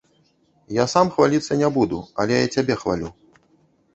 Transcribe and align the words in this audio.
Я 0.77 0.85
сам 0.93 1.09
хваліцца 1.17 1.57
не 1.61 1.69
буду, 1.77 1.99
але 2.23 2.33
я 2.39 2.47
цябе 2.55 2.79
хвалю. 2.85 3.13